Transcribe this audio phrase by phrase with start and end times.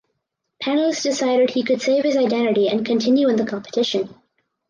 [0.63, 4.09] Panelists decided he could save his identity and continue in the competition.